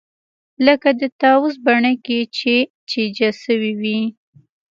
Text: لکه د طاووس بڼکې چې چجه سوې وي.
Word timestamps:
لکه 0.65 0.89
د 0.99 1.01
طاووس 1.21 1.55
بڼکې 1.65 2.19
چې 2.37 2.55
چجه 2.89 3.29
سوې 3.43 3.71
وي. 3.81 4.01